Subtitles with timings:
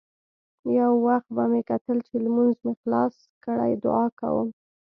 [0.77, 3.15] يو وخت به مې کتل چې لمونځ مې خلاص
[3.45, 4.49] کړى دعا کوم.